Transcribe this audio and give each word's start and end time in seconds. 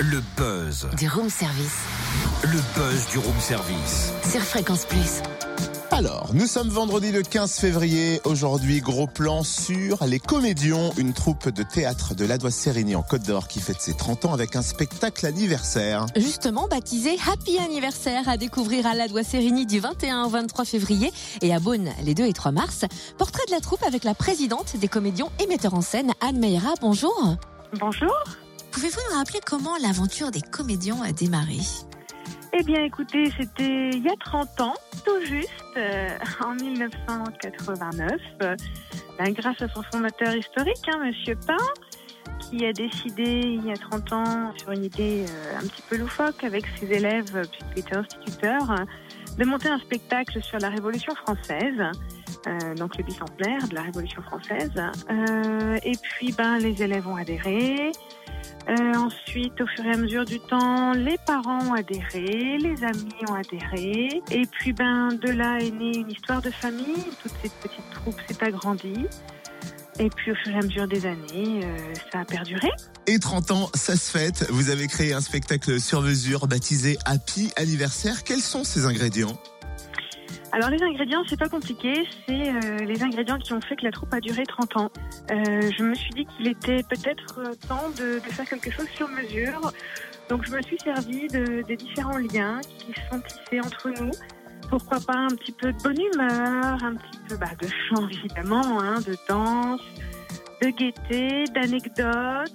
Le 0.00 0.22
buzz. 0.36 0.86
Du 0.96 1.08
room 1.08 1.28
service. 1.28 1.78
Le 2.44 2.60
buzz 2.76 3.08
du 3.10 3.18
room 3.18 3.40
service. 3.40 4.12
Sur 4.30 4.40
Fréquence 4.42 4.84
Plus. 4.84 5.22
Alors, 5.90 6.30
nous 6.34 6.46
sommes 6.46 6.68
vendredi 6.68 7.10
le 7.10 7.22
15 7.22 7.58
février. 7.58 8.20
Aujourd'hui, 8.22 8.80
gros 8.80 9.08
plan 9.08 9.42
sur 9.42 10.04
les 10.04 10.20
comédiens, 10.20 10.92
une 10.98 11.14
troupe 11.14 11.48
de 11.48 11.64
théâtre 11.64 12.14
de 12.14 12.24
l'Adoise 12.24 12.54
Sérigny 12.54 12.94
en 12.94 13.02
Côte 13.02 13.22
d'Or 13.22 13.48
qui 13.48 13.58
fête 13.58 13.80
ses 13.80 13.94
30 13.94 14.26
ans 14.26 14.32
avec 14.32 14.54
un 14.54 14.62
spectacle 14.62 15.26
anniversaire. 15.26 16.06
Justement 16.14 16.68
baptisé 16.68 17.16
Happy 17.28 17.58
Anniversaire 17.58 18.28
à 18.28 18.36
découvrir 18.36 18.86
à 18.86 18.94
l'Adoise 18.94 19.26
Sérigny 19.26 19.66
du 19.66 19.80
21 19.80 20.26
au 20.26 20.28
23 20.28 20.64
février 20.64 21.12
et 21.42 21.52
à 21.52 21.58
Beaune 21.58 21.88
les 22.04 22.14
2 22.14 22.24
et 22.24 22.32
3 22.32 22.52
mars. 22.52 22.84
Portrait 23.18 23.46
de 23.48 23.52
la 23.52 23.60
troupe 23.60 23.82
avec 23.82 24.04
la 24.04 24.14
présidente 24.14 24.76
des 24.76 24.86
comédiens 24.86 25.28
et 25.42 25.48
metteur 25.48 25.74
en 25.74 25.80
scène 25.80 26.12
Anne 26.20 26.38
Meira. 26.38 26.74
Bonjour. 26.80 27.36
Bonjour. 27.80 28.14
Pouvez-vous 28.78 29.00
nous 29.10 29.18
rappeler 29.18 29.40
comment 29.44 29.76
l'aventure 29.82 30.30
des 30.30 30.40
comédiens 30.40 31.02
a 31.02 31.10
démarré? 31.10 31.58
Eh 32.52 32.62
bien, 32.62 32.84
écoutez, 32.84 33.24
c'était 33.36 33.90
il 33.90 34.04
y 34.04 34.08
a 34.08 34.14
30 34.20 34.60
ans, 34.60 34.74
tout 35.04 35.20
juste, 35.26 35.50
euh, 35.76 36.16
en 36.44 36.54
1989, 36.54 38.12
euh, 38.42 38.54
grâce 39.30 39.60
à 39.62 39.68
son 39.74 39.82
fondateur 39.82 40.32
historique, 40.32 40.88
hein, 40.94 41.00
Monsieur 41.04 41.34
Pain, 41.44 41.56
qui 42.38 42.64
a 42.66 42.72
décidé 42.72 43.24
il 43.24 43.66
y 43.66 43.72
a 43.72 43.76
30 43.76 44.12
ans, 44.12 44.52
sur 44.56 44.70
une 44.70 44.84
idée 44.84 45.24
euh, 45.28 45.58
un 45.58 45.66
petit 45.66 45.82
peu 45.90 45.96
loufoque 45.96 46.44
avec 46.44 46.64
ses 46.78 46.86
élèves, 46.86 47.48
puisqu'il 47.50 47.80
était 47.80 47.96
instituteur, 47.96 48.76
de 49.36 49.44
monter 49.44 49.70
un 49.70 49.80
spectacle 49.80 50.40
sur 50.40 50.60
la 50.60 50.68
Révolution 50.68 51.16
française. 51.16 51.82
donc 52.76 52.96
le 52.96 53.02
bicentenaire 53.02 53.66
de 53.66 53.74
la 53.74 53.82
Révolution 53.82 54.22
française. 54.22 54.70
Et 55.82 55.96
puis, 56.00 56.30
ben, 56.30 56.58
les 56.58 56.80
élèves 56.80 57.08
ont 57.08 57.16
adhéré. 57.16 57.90
Euh, 58.68 58.94
ensuite, 58.96 59.58
au 59.62 59.66
fur 59.66 59.86
et 59.86 59.94
à 59.94 59.96
mesure 59.96 60.26
du 60.26 60.38
temps, 60.40 60.92
les 60.92 61.16
parents 61.26 61.58
ont 61.70 61.72
adhéré, 61.72 62.58
les 62.58 62.84
amis 62.84 63.14
ont 63.26 63.34
adhéré. 63.34 64.22
Et 64.30 64.46
puis, 64.46 64.74
ben, 64.74 65.08
de 65.08 65.30
là 65.30 65.58
est 65.58 65.70
née 65.70 65.96
une 65.96 66.10
histoire 66.10 66.42
de 66.42 66.50
famille. 66.50 67.04
Toute 67.22 67.32
cette 67.42 67.54
petite 67.54 67.90
troupe 67.94 68.16
s'est 68.28 68.44
agrandie. 68.44 69.06
Et 69.98 70.10
puis, 70.10 70.32
au 70.32 70.34
fur 70.34 70.54
et 70.54 70.58
à 70.58 70.62
mesure 70.62 70.86
des 70.86 71.06
années, 71.06 71.60
euh, 71.64 71.76
ça 72.12 72.20
a 72.20 72.24
perduré. 72.26 72.68
Et 73.06 73.18
30 73.18 73.50
ans, 73.52 73.70
ça 73.74 73.96
se 73.96 74.10
fête. 74.10 74.46
Vous 74.50 74.68
avez 74.68 74.86
créé 74.86 75.14
un 75.14 75.22
spectacle 75.22 75.80
sur 75.80 76.02
mesure 76.02 76.46
baptisé 76.46 76.98
Happy 77.06 77.50
Anniversaire. 77.56 78.22
Quels 78.22 78.42
sont 78.42 78.64
ces 78.64 78.84
ingrédients? 78.84 79.38
Alors, 80.52 80.70
les 80.70 80.82
ingrédients, 80.82 81.22
c'est 81.28 81.38
pas 81.38 81.48
compliqué. 81.48 81.92
C'est 82.26 82.48
euh, 82.48 82.78
les 82.78 83.02
ingrédients 83.02 83.38
qui 83.38 83.52
ont 83.52 83.60
fait 83.60 83.76
que 83.76 83.84
la 83.84 83.90
troupe 83.90 84.12
a 84.14 84.20
duré 84.20 84.44
30 84.44 84.76
ans. 84.76 84.90
Euh, 85.30 85.70
je 85.76 85.84
me 85.84 85.94
suis 85.94 86.10
dit 86.10 86.26
qu'il 86.26 86.48
était 86.48 86.82
peut-être 86.82 87.38
euh, 87.38 87.54
temps 87.68 87.90
de, 87.98 88.14
de 88.14 88.32
faire 88.32 88.48
quelque 88.48 88.70
chose 88.70 88.88
sur 88.94 89.08
mesure. 89.08 89.72
Donc, 90.28 90.46
je 90.46 90.52
me 90.52 90.62
suis 90.62 90.78
servi 90.78 91.28
de, 91.28 91.62
des 91.62 91.76
différents 91.76 92.18
liens 92.18 92.60
qui 92.78 92.94
sont 93.10 93.20
tissés 93.20 93.60
entre 93.60 93.90
nous. 94.00 94.10
Pourquoi 94.68 95.00
pas 95.00 95.16
un 95.16 95.28
petit 95.28 95.52
peu 95.52 95.72
de 95.72 95.82
bonne 95.82 96.00
humeur, 96.00 96.82
un 96.82 96.94
petit 96.94 97.18
peu 97.28 97.36
bah, 97.36 97.50
de 97.60 97.68
chant 97.68 98.08
évidemment, 98.08 98.80
hein, 98.80 99.00
de 99.00 99.16
danse, 99.28 99.80
de 100.62 100.68
gaieté, 100.68 101.44
d'anecdotes. 101.54 102.52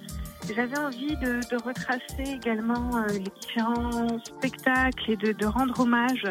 J'avais 0.54 0.78
envie 0.78 1.16
de, 1.16 1.40
de 1.50 1.62
retracer 1.62 2.34
également 2.34 2.98
euh, 2.98 3.06
les 3.08 3.30
différents 3.40 4.18
spectacles 4.24 5.10
et 5.10 5.16
de, 5.16 5.32
de 5.32 5.46
rendre 5.46 5.80
hommage 5.80 6.24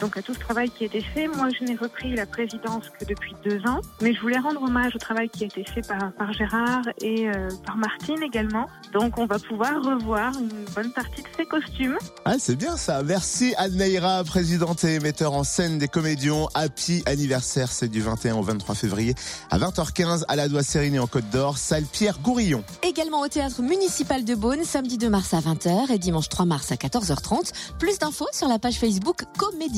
donc 0.00 0.16
à 0.16 0.22
tout 0.22 0.34
ce 0.34 0.38
travail 0.38 0.70
qui 0.70 0.84
a 0.84 0.86
été 0.86 1.00
fait. 1.00 1.28
Moi, 1.28 1.48
je 1.58 1.64
n'ai 1.64 1.76
repris 1.76 2.14
la 2.14 2.26
présidence 2.26 2.84
que 2.98 3.04
depuis 3.04 3.34
deux 3.44 3.60
ans, 3.68 3.80
mais 4.00 4.14
je 4.14 4.20
voulais 4.20 4.38
rendre 4.38 4.62
hommage 4.62 4.94
au 4.94 4.98
travail 4.98 5.28
qui 5.28 5.44
a 5.44 5.46
été 5.46 5.64
fait 5.64 5.86
par, 5.86 6.12
par 6.12 6.32
Gérard 6.32 6.82
et 7.00 7.28
euh, 7.28 7.48
par 7.64 7.76
Martine 7.76 8.22
également. 8.22 8.66
Donc 8.92 9.18
on 9.18 9.26
va 9.26 9.38
pouvoir 9.38 9.82
revoir 9.82 10.32
une 10.38 10.64
bonne 10.74 10.92
partie 10.92 11.22
de 11.22 11.28
ces 11.36 11.46
costumes. 11.46 11.98
Ah, 12.24 12.34
c'est 12.38 12.56
bien 12.56 12.76
ça. 12.76 13.02
Merci 13.02 13.54
Anne 13.56 13.74
Meira, 13.74 14.22
présidente 14.24 14.84
et 14.84 15.00
metteur 15.00 15.32
en 15.32 15.44
scène 15.44 15.78
des 15.78 15.88
comédiens. 15.88 16.46
Happy 16.54 17.02
Anniversaire, 17.06 17.70
c'est 17.70 17.88
du 17.88 18.00
21 18.00 18.36
au 18.36 18.42
23 18.42 18.74
février 18.74 19.14
à 19.50 19.58
20h15 19.58 20.24
à 20.28 20.36
l'Adoise 20.36 20.66
Sérigny 20.66 20.98
en 20.98 21.06
Côte 21.06 21.28
d'Or, 21.30 21.58
salle 21.58 21.84
Pierre 21.84 22.18
Gourillon. 22.20 22.64
Également 22.82 23.20
au 23.20 23.28
théâtre 23.28 23.62
municipal 23.62 24.24
de 24.24 24.34
Beaune, 24.34 24.64
samedi 24.64 24.98
2 24.98 25.08
mars 25.08 25.34
à 25.34 25.40
20h 25.40 25.92
et 25.92 25.98
dimanche 25.98 26.28
3 26.28 26.46
mars 26.46 26.72
à 26.72 26.76
14h30. 26.76 27.52
Plus 27.78 27.98
d'infos 27.98 28.28
sur 28.32 28.48
la 28.48 28.58
page 28.58 28.76
Facebook 28.76 29.24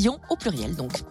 Au 0.08 0.36
pluriel 0.36 0.74
donc. 0.76 1.02